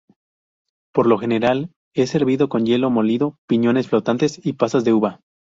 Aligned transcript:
Por 0.95 1.05
lo 1.05 1.19
general 1.19 1.69
es 1.93 2.09
servido 2.09 2.49
con 2.49 2.65
hielo 2.65 2.89
molido, 2.89 3.37
piñones 3.47 3.87
flotantes 3.87 4.43
y 4.43 4.53
pasas 4.53 4.83
de 4.83 4.93
uva. 4.93 5.19